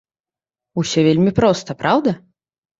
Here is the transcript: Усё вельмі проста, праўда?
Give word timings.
Усё 0.85 1.05
вельмі 1.09 1.35
проста, 1.43 1.79
праўда? 1.85 2.19